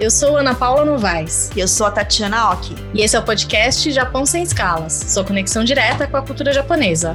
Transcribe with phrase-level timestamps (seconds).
[0.00, 1.50] Eu sou Ana Paula Novaes.
[1.54, 2.74] E eu sou a Tatiana Oki.
[2.94, 7.14] E esse é o podcast Japão Sem Escalas, sua conexão direta com a cultura japonesa.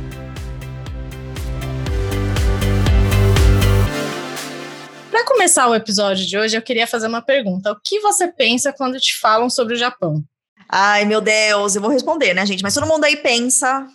[5.10, 7.72] Para começar o episódio de hoje, eu queria fazer uma pergunta.
[7.72, 10.24] O que você pensa quando te falam sobre o Japão?
[10.70, 12.62] Ai, meu Deus, eu vou responder, né, gente?
[12.62, 13.88] Mas todo mundo aí pensa,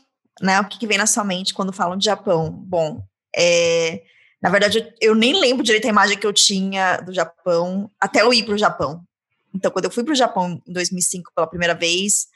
[0.42, 0.60] né?
[0.60, 2.50] O que, que vem na sua mente quando falam de Japão?
[2.50, 3.00] Bom,
[3.36, 4.02] é,
[4.42, 8.32] na verdade, eu nem lembro direito a imagem que eu tinha do Japão até eu
[8.32, 9.04] ir para o Japão.
[9.54, 12.28] Então, quando eu fui para o Japão em 2005 pela primeira vez,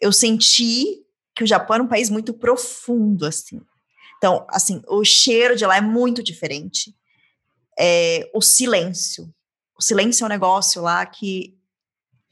[0.00, 1.02] eu senti
[1.34, 3.60] que o Japão era um país muito profundo, assim.
[4.16, 6.94] Então, assim, o cheiro de lá é muito diferente.
[7.78, 9.28] É, o silêncio.
[9.76, 11.58] O silêncio é um negócio lá que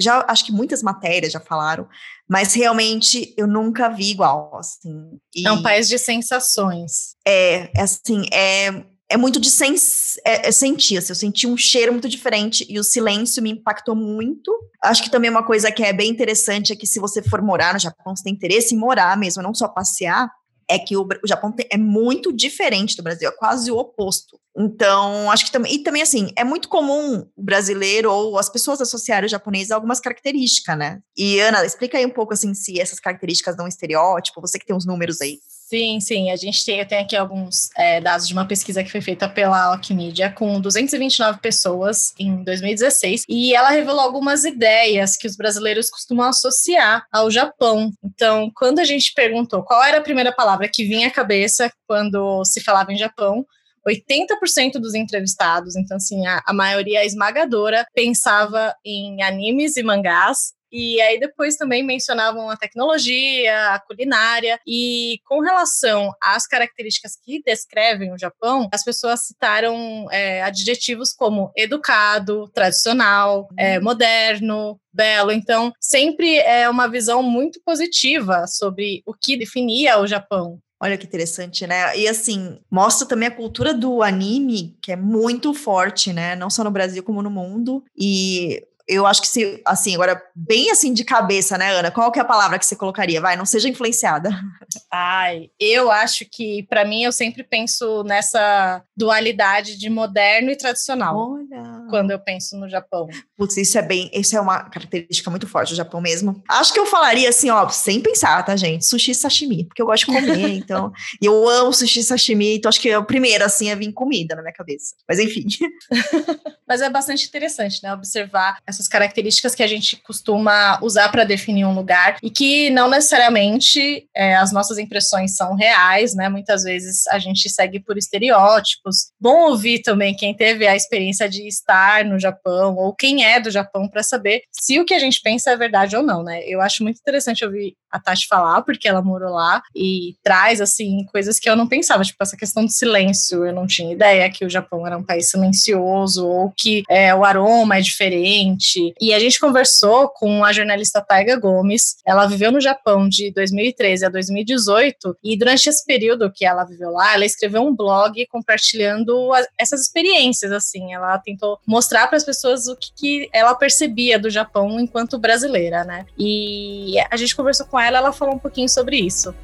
[0.01, 1.87] já acho que muitas matérias já falaram,
[2.27, 5.21] mas realmente eu nunca vi igual, assim.
[5.35, 7.15] E é um país de sensações.
[7.27, 11.57] É, é assim, é é muito de sens é, é sentir, assim, eu senti um
[11.57, 14.51] cheiro muito diferente e o silêncio me impactou muito.
[14.83, 17.75] Acho que também uma coisa que é bem interessante é que se você for morar
[17.75, 20.31] no Japão, você tem interesse em morar mesmo, não só passear,
[20.69, 24.41] é que o, o Japão é muito diferente do Brasil, é quase o oposto.
[24.57, 25.75] Então, acho que também.
[25.75, 29.75] E também, assim, é muito comum o brasileiro ou as pessoas associarem o japonês a
[29.75, 31.01] algumas características, né?
[31.17, 34.77] E, Ana, explica aí um pouco, assim, se essas características dão estereótipo, você que tem
[34.77, 35.39] uns números aí.
[35.73, 36.31] Sim, sim.
[36.31, 39.71] A gente tem, tem aqui alguns é, dados de uma pesquisa que foi feita pela
[39.71, 46.29] Wikimedia com 229 pessoas em 2016 e ela revelou algumas ideias que os brasileiros costumam
[46.29, 47.91] associar ao Japão.
[48.05, 52.45] Então, quando a gente perguntou qual era a primeira palavra que vinha à cabeça quando
[52.45, 53.43] se falava em Japão,
[53.89, 61.01] 80% dos entrevistados, então assim, a, a maioria esmagadora pensava em animes e mangás e
[61.03, 64.59] aí depois também mencionavam a tecnologia, a culinária.
[64.67, 71.53] E com relação às características que descrevem o Japão, as pessoas citaram é, adjetivos como
[71.57, 73.85] educado, tradicional, é, uhum.
[73.85, 75.31] moderno, belo.
[75.31, 80.59] Então, sempre é uma visão muito positiva sobre o que definia o Japão.
[80.85, 81.97] Olha que interessante, né?
[81.97, 86.35] E assim, mostra também a cultura do anime, que é muito forte, né?
[86.35, 87.85] Não só no Brasil como no mundo.
[87.97, 91.91] E eu acho que se, assim, agora, bem assim de cabeça, né, Ana?
[91.91, 93.21] Qual que é a palavra que você colocaria?
[93.21, 94.31] Vai, não seja influenciada.
[94.91, 101.17] Ai, eu acho que, para mim, eu sempre penso nessa dualidade de moderno e tradicional.
[101.17, 101.72] Olha.
[101.93, 103.07] Quando eu penso no Japão.
[103.37, 106.43] Putz, isso é bem, isso é uma característica muito forte do Japão mesmo.
[106.49, 108.87] Acho que eu falaria assim, ó, sem pensar, tá, gente?
[108.87, 110.91] Sushi e sashimi, porque eu gosto de comer, então.
[111.21, 114.35] E eu amo sushi e sashimi, então acho que o primeiro, assim, é vir comida
[114.35, 114.95] na minha cabeça.
[115.07, 115.45] Mas enfim.
[116.67, 117.93] Mas é bastante interessante, né?
[117.93, 122.89] Observar essas características que a gente costuma usar para definir um lugar e que não
[122.89, 126.31] necessariamente é, as nossas impressões são reais, né?
[126.31, 129.13] Muitas vezes a gente segue por estereótipos.
[129.21, 133.51] Bom ouvir também quem teve a experiência de estar no Japão ou quem é do
[133.51, 136.43] Japão para saber se o que a gente pensa é verdade ou não, né?
[136.47, 141.05] Eu acho muito interessante ouvir a Tati falar, porque ela morou lá e traz, assim,
[141.13, 143.45] coisas que eu não pensava, tipo essa questão do silêncio.
[143.45, 147.25] Eu não tinha ideia que o Japão era um país silencioso ou que é, o
[147.25, 148.95] aroma é diferente.
[149.01, 151.97] E a gente conversou com a jornalista Taiga Gomes.
[152.07, 156.91] Ela viveu no Japão de 2013 a 2018 e durante esse período que ela viveu
[156.91, 160.95] lá, ela escreveu um blog compartilhando essas experiências, assim.
[160.95, 165.85] Ela tentou mostrar para as pessoas o que, que ela percebia do Japão enquanto brasileira,
[165.85, 166.07] né?
[166.19, 169.35] E a gente conversou com ela, ela falou um pouquinho sobre isso.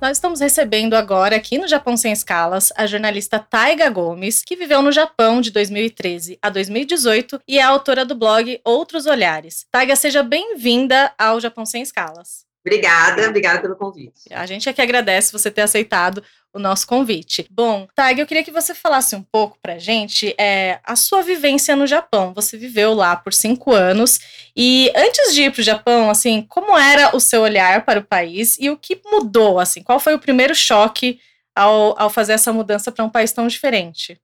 [0.00, 4.80] Nós estamos recebendo agora, aqui no Japão Sem Escalas, a jornalista Taiga Gomes, que viveu
[4.80, 9.66] no Japão de 2013 a 2018 e é autora do blog Outros Olhares.
[9.72, 12.46] Taiga, seja bem-vinda ao Japão Sem Escalas.
[12.64, 14.32] Obrigada, obrigada pelo convite.
[14.32, 16.22] A gente é que agradece você ter aceitado
[16.52, 17.46] o nosso convite.
[17.50, 21.76] Bom, Tag, eu queria que você falasse um pouco pra gente é, a sua vivência
[21.76, 22.32] no Japão.
[22.34, 24.18] Você viveu lá por cinco anos
[24.56, 28.56] e antes de ir pro Japão, assim, como era o seu olhar para o país
[28.58, 29.82] e o que mudou, assim?
[29.82, 31.20] Qual foi o primeiro choque
[31.54, 34.20] ao, ao fazer essa mudança para um país tão diferente?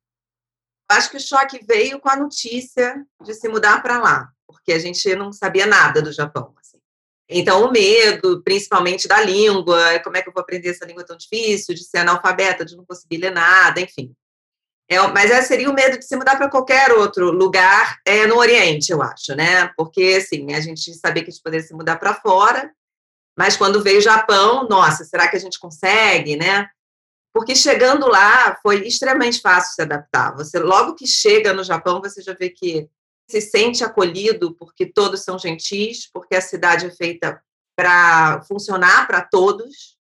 [0.91, 4.79] Acho que o choque veio com a notícia de se mudar para lá, porque a
[4.79, 6.55] gente não sabia nada do Japão.
[7.29, 11.17] Então, o medo, principalmente da língua, como é que eu vou aprender essa língua tão
[11.17, 14.15] difícil, de ser analfabeta, de não conseguir ler nada, enfim.
[14.87, 18.37] É, mas é, seria o medo de se mudar para qualquer outro lugar é, no
[18.37, 19.69] Oriente, eu acho, né?
[19.77, 22.71] Porque, assim, a gente sabia que a gente poderia se mudar para fora,
[23.37, 26.69] mas quando veio o Japão, nossa, será que a gente consegue, né?
[27.33, 30.37] Porque chegando lá foi extremamente fácil se adaptar.
[30.37, 32.89] Você logo que chega no Japão, você já vê que
[33.29, 37.43] se sente acolhido porque todos são gentis, porque a cidade é feita
[37.77, 39.97] para funcionar para todos.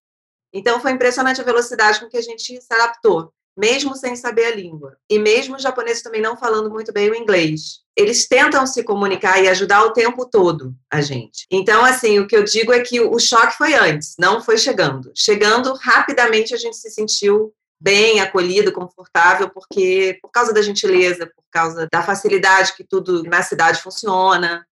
[0.52, 4.54] Então foi impressionante a velocidade com que a gente se adaptou mesmo sem saber a
[4.54, 4.96] língua.
[5.08, 7.80] E mesmo os japoneses também não falando muito bem o inglês.
[7.96, 11.46] Eles tentam se comunicar e ajudar o tempo todo a gente.
[11.50, 15.12] Então, assim, o que eu digo é que o choque foi antes, não foi chegando.
[15.14, 17.54] Chegando, rapidamente a gente se sentiu
[17.84, 23.42] bem acolhido, confortável, porque por causa da gentileza, por causa da facilidade que tudo na
[23.42, 24.66] cidade funciona,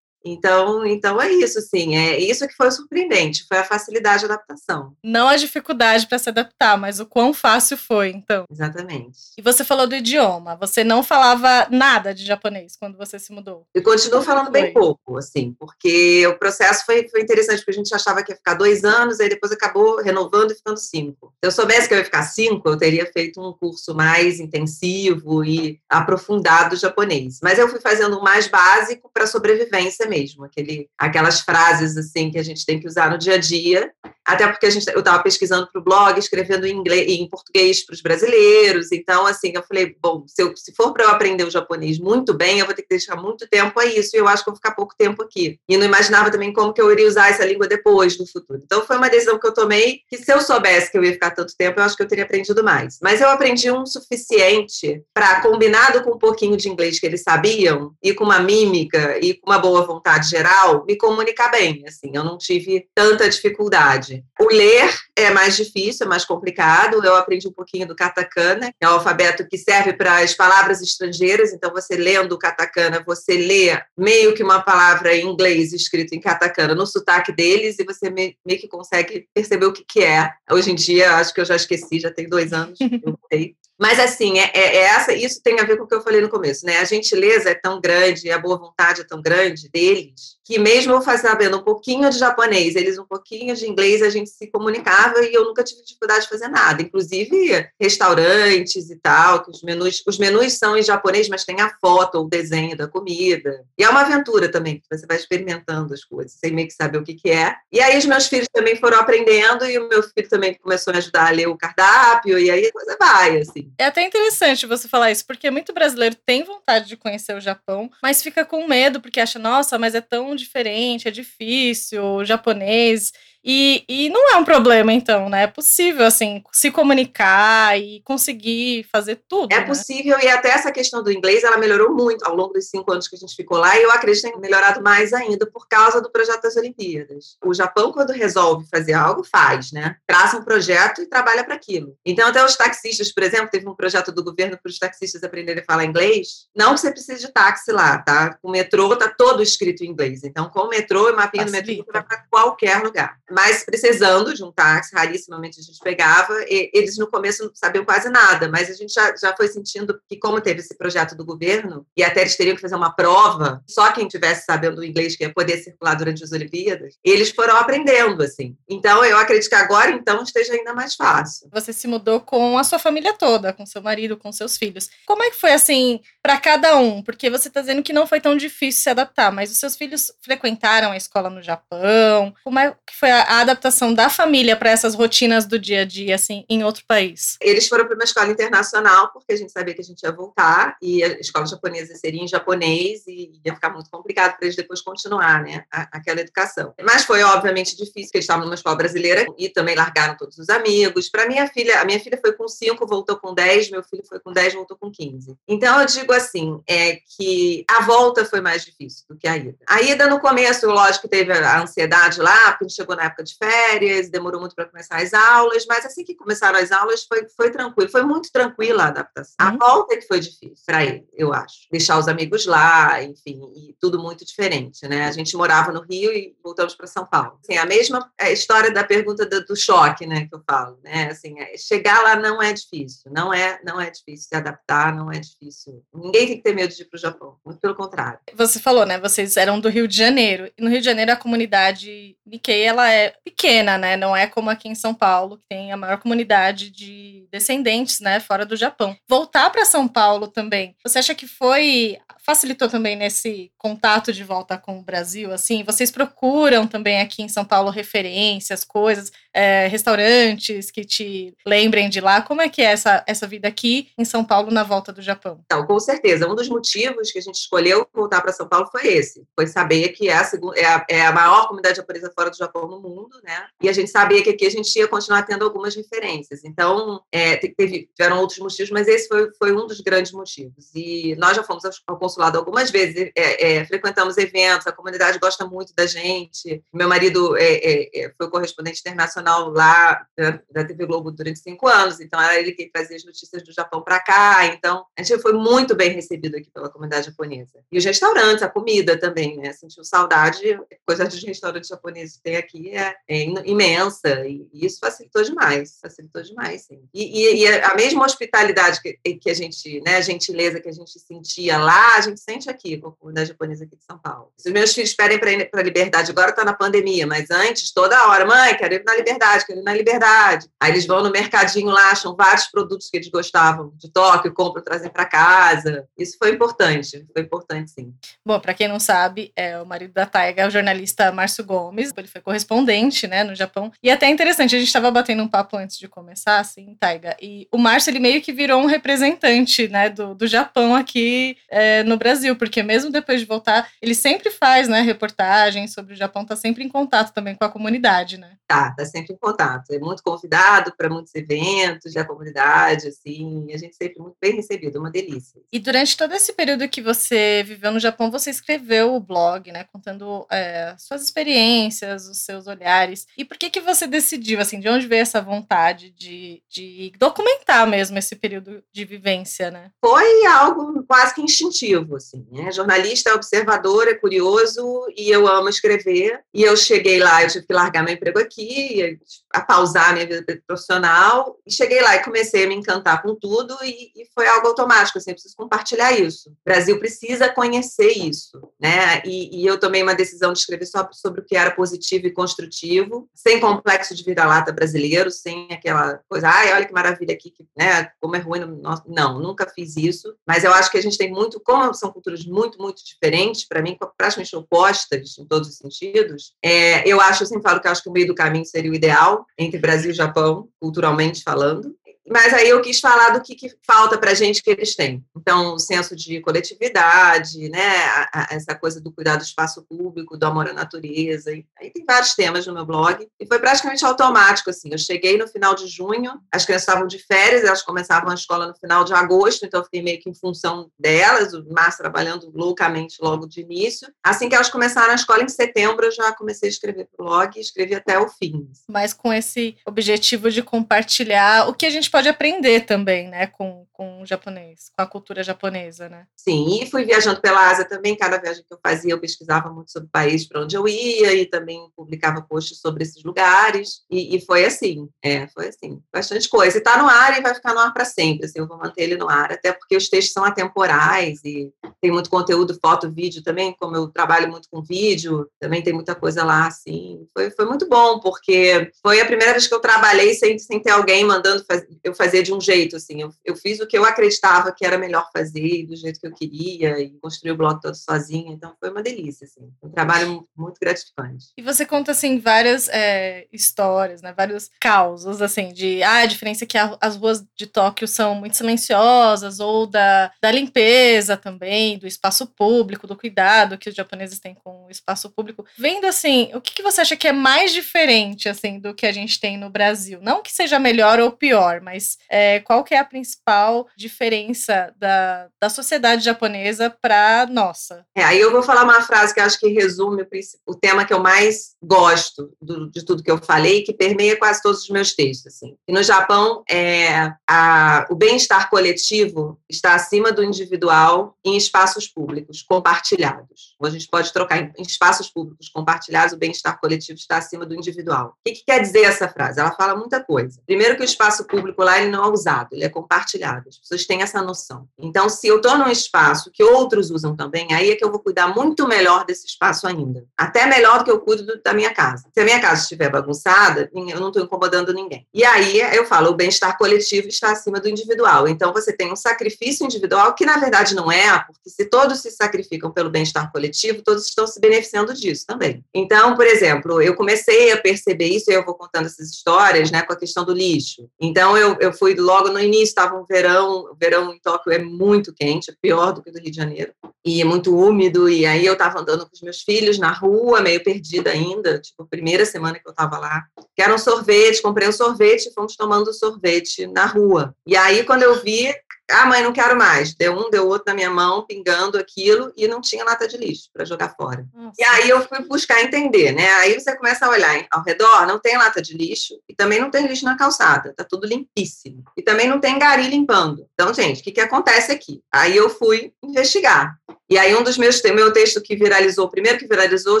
[0.26, 1.96] então, então é isso, sim.
[1.96, 4.92] É isso que foi surpreendente, foi a facilidade de adaptação.
[5.02, 8.44] Não a dificuldade para se adaptar, mas o quão fácil foi, então.
[8.50, 9.18] Exatamente.
[9.38, 10.56] E você falou do idioma.
[10.56, 13.66] Você não falava nada de japonês quando você se mudou?
[13.74, 17.94] E continuo falando bem pouco, assim, porque o processo foi, foi interessante, porque a gente
[17.94, 21.32] achava que ia ficar dois anos, aí depois acabou renovando e ficando cinco.
[21.42, 25.44] Se eu soubesse que eu ia ficar cinco, eu teria feito um curso mais intensivo
[25.44, 27.38] e aprofundado japonês.
[27.42, 32.30] Mas eu fui fazendo o mais básico para sobrevivência mesmo mesmo, aquele, aquelas frases assim
[32.30, 33.90] que a gente tem que usar no dia a dia,
[34.24, 37.84] até porque a gente, eu estava pesquisando para o blog, escrevendo em inglês, em português
[37.84, 41.44] para os brasileiros, então assim, eu falei, bom, se, eu, se for para eu aprender
[41.44, 44.26] o japonês muito bem, eu vou ter que dedicar muito tempo a isso, e eu
[44.26, 45.58] acho que vou ficar pouco tempo aqui.
[45.68, 48.60] E não imaginava também como que eu iria usar essa língua depois, no futuro.
[48.64, 51.30] Então foi uma decisão que eu tomei, que se eu soubesse que eu ia ficar
[51.30, 52.98] tanto tempo, eu acho que eu teria aprendido mais.
[53.02, 57.92] Mas eu aprendi um suficiente para, combinado com um pouquinho de inglês que eles sabiam,
[58.02, 61.82] e com uma mímica, e com uma boa vontade, vontade geral, me comunicar bem.
[61.86, 64.24] Assim, eu não tive tanta dificuldade.
[64.40, 67.04] O ler é mais difícil, é mais complicado.
[67.04, 70.80] Eu aprendi um pouquinho do katakana, que é o alfabeto que serve para as palavras
[70.80, 71.52] estrangeiras.
[71.52, 76.20] Então, você lendo o katakana, você lê meio que uma palavra em inglês escrita em
[76.20, 80.30] katakana no sotaque deles e você meio que consegue perceber o que, que é.
[80.50, 83.56] Hoje em dia, acho que eu já esqueci, já tem dois anos que eu sei.
[83.78, 86.20] Mas, assim, é, é, é, essa, isso tem a ver com o que eu falei
[86.20, 86.78] no começo, né?
[86.78, 91.02] A gentileza é tão grande, a boa vontade é tão grande deles, que mesmo eu
[91.02, 95.34] sabendo um pouquinho de japonês, eles um pouquinho de inglês, a gente se comunicava e
[95.34, 96.80] eu nunca tive dificuldade de fazer nada.
[96.82, 101.74] Inclusive, restaurantes e tal, que os menus, os menus são em japonês, mas tem a
[101.80, 103.64] foto ou o desenho da comida.
[103.76, 106.98] E é uma aventura também, que você vai experimentando as coisas, sem meio que saber
[106.98, 107.56] o que, que é.
[107.72, 110.94] E aí os meus filhos também foram aprendendo e o meu filho também começou a
[110.94, 113.72] me ajudar a ler o cardápio, e aí a coisa vai, assim.
[113.76, 117.90] É até interessante você falar isso, porque muito brasileiro tem vontade de conhecer o Japão,
[118.00, 123.12] mas fica com medo porque acha, nossa, mas é tão diferente, é difícil, japonês.
[123.48, 125.44] E, e não é um problema, então, né?
[125.44, 129.52] É possível, assim, se comunicar e conseguir fazer tudo.
[129.52, 129.66] É né?
[129.66, 133.06] possível, e até essa questão do inglês, ela melhorou muito ao longo dos cinco anos
[133.06, 136.00] que a gente ficou lá, e eu acredito que tem melhorado mais ainda por causa
[136.02, 137.36] do projeto das Olimpíadas.
[137.44, 139.94] O Japão, quando resolve fazer algo, faz, né?
[140.04, 141.96] Traça um projeto e trabalha para aquilo.
[142.04, 145.62] Então, até os taxistas, por exemplo, teve um projeto do governo para os taxistas aprenderem
[145.62, 146.48] a falar inglês.
[146.52, 148.36] Não que você precise de táxi lá, tá?
[148.42, 150.24] O metrô tá todo escrito em inglês.
[150.24, 154.32] Então, com o metrô e mapinha do metrô, você vai para qualquer lugar mas precisando
[154.32, 158.48] de um táxi, rarissimamente a gente pegava, e eles no começo não sabiam quase nada,
[158.48, 162.02] mas a gente já, já foi sentindo que, como teve esse projeto do governo, e
[162.02, 165.58] até eles teriam que fazer uma prova, só quem tivesse sabendo inglês que ia poder
[165.58, 168.56] circular durante as Olimpíadas, eles foram aprendendo, assim.
[168.66, 171.50] Então, eu acredito que agora, então, esteja ainda mais fácil.
[171.52, 174.88] Você se mudou com a sua família toda, com seu marido, com seus filhos.
[175.04, 177.02] Como é que foi, assim, para cada um?
[177.02, 180.10] Porque você está dizendo que não foi tão difícil se adaptar, mas os seus filhos
[180.22, 182.34] frequentaram a escola no Japão?
[182.42, 185.84] Como é que foi a a adaptação da família para essas rotinas do dia a
[185.84, 187.36] dia, assim, em outro país?
[187.40, 190.76] Eles foram para uma escola internacional, porque a gente sabia que a gente ia voltar,
[190.80, 194.80] e a escola japonesa seria em japonês, e ia ficar muito complicado para eles depois
[194.80, 196.74] continuar, né, aquela educação.
[196.82, 200.48] Mas foi, obviamente, difícil, porque eles estavam numa escola brasileira, e também largaram todos os
[200.48, 201.08] amigos.
[201.08, 204.20] Para minha filha, a minha filha foi com 5, voltou com 10, meu filho foi
[204.20, 205.36] com 10, voltou com 15.
[205.48, 209.56] Então, eu digo assim, é que a volta foi mais difícil do que a ida.
[209.68, 213.24] A ida, no começo, lógico, teve a ansiedade lá, porque a gente chegou na época
[213.24, 217.26] de férias, demorou muito para começar as aulas, mas assim que começaram as aulas foi,
[217.28, 219.34] foi tranquilo, foi muito tranquila a adaptação.
[219.40, 219.46] Uhum.
[219.46, 221.66] A volta é que foi difícil para ele, eu acho.
[221.70, 225.06] Deixar os amigos lá, enfim, e tudo muito diferente, né?
[225.06, 227.38] A gente morava no Rio e voltamos para São Paulo.
[227.42, 231.08] Assim, a mesma é, história da pergunta do, do, choque, né, que eu falo, né?
[231.10, 235.10] Assim, é, chegar lá não é difícil, não é, não é difícil se adaptar, não
[235.10, 235.82] é difícil.
[235.94, 238.18] Ninguém tem que ter medo de ir para o Japão, muito pelo contrário.
[238.34, 238.98] Você falou, né?
[238.98, 240.50] Vocês eram do Rio de Janeiro.
[240.56, 243.96] E no Rio de Janeiro a comunidade Nikkei, ela é pequena, né?
[243.96, 248.20] Não é como aqui em São Paulo, que tem a maior comunidade de descendentes, né,
[248.20, 248.96] fora do Japão.
[249.08, 250.74] Voltar para São Paulo também.
[250.84, 255.32] Você acha que foi facilitou também nesse contato de volta com o Brasil?
[255.32, 261.88] Assim, vocês procuram também aqui em São Paulo referências, coisas, é, restaurantes que te lembrem
[261.88, 262.20] de lá?
[262.20, 265.40] Como é que é essa, essa vida aqui em São Paulo na volta do Japão?
[265.44, 266.28] Então, com certeza.
[266.28, 269.24] Um dos motivos que a gente escolheu voltar para São Paulo foi esse.
[269.38, 272.36] Foi saber que é a, segunda, é, a, é a maior comunidade japonesa fora do
[272.36, 273.46] Japão no mundo, né?
[273.62, 276.44] E a gente sabia que aqui a gente ia continuar tendo algumas referências.
[276.44, 280.74] Então, é, teve, tiveram outros motivos, mas esse foi, foi um dos grandes motivos.
[280.74, 285.46] E nós já fomos ao consulado algumas vezes, é, é, frequentamos eventos, a comunidade gosta
[285.46, 286.62] muito da gente.
[286.72, 292.00] Meu marido é, é, foi correspondente internacional lá da, da, TV Globo durante cinco anos,
[292.00, 294.46] então era ele que trazia as notícias do Japão para cá.
[294.46, 297.60] Então, a gente foi muito bem recebido aqui pela comunidade japonesa.
[297.70, 299.52] E os restaurantes, a comida também, né?
[299.52, 305.22] Sentiu saudade, coisa dos restaurantes japoneses que tem aqui é, é imensa, e, isso facilitou
[305.22, 306.82] demais, facilitou demais, sim.
[306.92, 310.98] E, e, e a mesma hospitalidade que, que a gente, né, gentileza que a gente
[310.98, 314.32] sentia lá, gente sente aqui com a comunidade japonesa aqui de São Paulo.
[314.36, 318.08] Se os meus filhos pedem para a liberdade, agora está na pandemia, mas antes, toda
[318.08, 320.48] hora, mãe, quero ir na liberdade, quero ir na liberdade.
[320.60, 324.62] Aí eles vão no mercadinho lá, acham vários produtos que eles gostavam de Tóquio, compram,
[324.62, 325.86] trazem para casa.
[325.98, 327.94] Isso foi importante, foi importante sim.
[328.24, 331.92] Bom, para quem não sabe, é o marido da Taiga é o jornalista Márcio Gomes,
[331.96, 333.72] ele foi correspondente, né, no Japão.
[333.82, 337.48] E até interessante, a gente estava batendo um papo antes de começar, assim, Taiga, e
[337.52, 341.95] o Márcio, ele meio que virou um representante, né, do, do Japão aqui é, no
[341.98, 346.36] Brasil, porque mesmo depois de voltar, ele sempre faz, né, reportagens sobre o Japão, tá
[346.36, 348.36] sempre em contato também com a comunidade, né?
[348.46, 349.70] Tá, tá sempre em contato.
[349.72, 354.78] É muito convidado para muitos eventos da comunidade, assim, a gente sempre muito bem recebido,
[354.78, 355.40] uma delícia.
[355.52, 359.64] E durante todo esse período que você viveu no Japão, você escreveu o blog, né,
[359.72, 363.06] contando é, suas experiências, os seus olhares.
[363.16, 367.66] E por que que você decidiu, assim, de onde veio essa vontade de, de documentar
[367.66, 369.70] mesmo esse período de vivência, né?
[369.84, 372.50] Foi algo quase que instintivo, assim, né?
[372.50, 376.20] Jornalista observador, é curioso e eu amo escrever.
[376.34, 378.98] E eu cheguei lá, eu tive que largar meu emprego aqui,
[379.36, 381.38] a pausar minha vida profissional.
[381.46, 384.98] E cheguei lá e comecei a me encantar com tudo e, e foi algo automático,
[384.98, 386.30] assim, eu preciso compartilhar isso.
[386.30, 389.02] O Brasil precisa conhecer isso, né?
[389.04, 392.12] E, e eu tomei uma decisão de escrever só sobre o que era positivo e
[392.12, 397.46] construtivo, sem complexo de vira-lata brasileiro, sem aquela coisa, ai, olha que maravilha aqui, que,
[397.56, 398.40] né, como é ruim.
[398.40, 401.92] No Não, nunca fiz isso, mas eu acho que a gente tem muito, como são
[401.92, 407.22] culturas muito, muito diferentes, para mim, praticamente opostas em todos os sentidos, é, eu acho,
[407.22, 409.58] eu sempre falo que eu acho que o meio do caminho seria o ideal entre
[409.58, 411.74] Brasil e Japão, culturalmente falando,
[412.08, 415.04] mas aí eu quis falar do que, que falta para a gente que eles têm.
[415.16, 417.76] Então, o senso de coletividade, né?
[417.86, 421.32] A, a, essa coisa do cuidado do espaço público, do amor à natureza.
[421.32, 423.06] E, aí tem vários temas no meu blog.
[423.18, 424.68] E foi praticamente automático, assim.
[424.70, 428.46] Eu cheguei no final de junho, as crianças estavam de férias, elas começavam a escola
[428.46, 432.30] no final de agosto, então eu fiquei meio que em função delas, o Márcio trabalhando
[432.34, 433.88] loucamente logo de início.
[434.02, 437.36] Assim que elas começaram a escola em setembro, eu já comecei a escrever para blog
[437.36, 438.48] e escrevi até o fim.
[438.68, 443.66] Mas com esse objetivo de compartilhar o que a gente pode aprender também, né, com,
[443.72, 446.06] com o japonês, com a cultura japonesa, né?
[446.14, 447.96] Sim, e fui viajando pela Ásia também.
[447.96, 451.14] Cada viagem que eu fazia, eu pesquisava muito sobre o país para onde eu ia
[451.14, 453.80] e também publicava posts sobre esses lugares.
[453.90, 456.58] E, e foi assim, é, foi assim, bastante coisa.
[456.58, 458.26] E está no ar e vai ficar no ar para sempre.
[458.26, 461.50] Assim, eu vou manter ele no ar, até porque os textos são atemporais e
[461.80, 463.56] tem muito conteúdo, foto, vídeo também.
[463.58, 466.46] Como eu trabalho muito com vídeo, também tem muita coisa lá.
[466.48, 470.60] Assim, foi, foi muito bom porque foi a primeira vez que eu trabalhei sem, sem
[470.60, 473.78] ter alguém mandando fazer eu fazia de um jeito, assim, eu, eu fiz o que
[473.78, 477.60] eu acreditava que era melhor fazer, do jeito que eu queria, e construí o blog
[477.60, 481.26] todo sozinha, então foi uma delícia, assim, um trabalho muito gratificante.
[481.36, 486.44] E você conta, assim, várias é, histórias, né, vários causos, assim, de, ah, a diferença
[486.44, 491.78] é que a, as ruas de Tóquio são muito silenciosas, ou da, da limpeza também,
[491.78, 495.46] do espaço público, do cuidado que os japoneses têm com o espaço público.
[495.56, 498.92] Vendo, assim, o que, que você acha que é mais diferente, assim, do que a
[498.92, 500.00] gente tem no Brasil?
[500.02, 501.75] Não que seja melhor ou pior, mas
[502.08, 507.84] é, qual que é a principal diferença da, da sociedade japonesa para nossa?
[507.94, 510.08] É, aí eu vou falar uma frase que acho que resume o,
[510.46, 514.42] o tema que eu mais gosto do, de tudo que eu falei, que permeia quase
[514.42, 515.34] todos os meus textos.
[515.34, 515.56] Assim.
[515.66, 522.42] E no Japão, é, a, o bem-estar coletivo está acima do individual em espaços públicos
[522.42, 523.56] compartilhados.
[523.62, 527.54] A gente pode trocar em, em espaços públicos compartilhados, o bem-estar coletivo está acima do
[527.54, 528.08] individual.
[528.08, 529.40] O que, que quer dizer essa frase?
[529.40, 530.40] Ela fala muita coisa.
[530.46, 533.48] Primeiro que o espaço público circular, ele não é usado, ele é compartilhado.
[533.48, 534.68] As pessoas têm essa noção.
[534.78, 538.00] Então, se eu estou num espaço que outros usam também, aí é que eu vou
[538.00, 540.04] cuidar muito melhor desse espaço ainda.
[540.16, 542.08] Até melhor do que eu cuido da minha casa.
[542.14, 545.06] Se a minha casa estiver bagunçada, eu não estou incomodando ninguém.
[545.12, 548.28] E aí eu falo, o bem-estar coletivo está acima do individual.
[548.28, 552.10] Então, você tem um sacrifício individual que, na verdade, não é, porque se todos se
[552.10, 555.64] sacrificam pelo bem-estar coletivo, todos estão se beneficiando disso também.
[555.74, 559.82] Então, por exemplo, eu comecei a perceber isso, e eu vou contando essas histórias, né,
[559.82, 560.88] com a questão do lixo.
[561.00, 564.58] Então, eu, eu fui logo no início, estava um verão, o verão em Tóquio é
[564.58, 566.72] muito quente, é pior do que do Rio de Janeiro,
[567.04, 570.40] e é muito úmido, e aí eu estava andando com os meus filhos na rua,
[570.40, 573.24] meio perdida ainda, tipo, primeira semana que eu estava lá.
[573.54, 577.34] Quero um sorvete, comprei um sorvete fomos tomando sorvete na rua.
[577.46, 578.52] E aí, quando eu vi,
[578.90, 579.94] ah, mãe, não quero mais.
[579.94, 583.50] Deu um, deu outro na minha mão, pingando aquilo, e não tinha lata de lixo
[583.52, 584.24] para jogar fora.
[584.32, 584.54] Nossa.
[584.58, 586.32] E aí eu fui buscar entender, né?
[586.34, 589.70] Aí você começa a olhar ao redor, não tem lata de lixo, e também não
[589.70, 591.82] tem lixo na calçada, tá tudo limpíssimo.
[591.96, 593.46] E também não tem gari limpando.
[593.54, 595.02] Então, gente, o que, que acontece aqui?
[595.12, 596.76] Aí eu fui investigar.
[597.08, 600.00] E aí um dos meus meu texto que viralizou, o primeiro que viralizou,